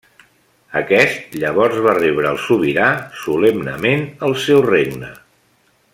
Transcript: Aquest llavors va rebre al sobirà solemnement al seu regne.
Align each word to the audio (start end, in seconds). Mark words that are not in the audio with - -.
Aquest 0.79 1.35
llavors 1.43 1.77
va 1.87 1.93
rebre 1.99 2.31
al 2.31 2.41
sobirà 2.47 2.89
solemnement 3.27 4.09
al 4.29 4.37
seu 4.49 4.67
regne. 4.71 5.15